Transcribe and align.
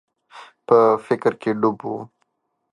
په 0.67 0.77
فکر 1.05 1.33
کي 1.41 1.51
ډوب 1.61 1.77
و. 1.89 1.93